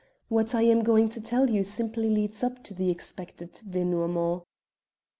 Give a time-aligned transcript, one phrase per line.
[0.29, 4.45] What I am going to tell you simply leads up to the expected denouement."